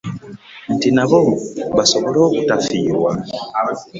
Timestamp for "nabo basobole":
0.95-2.17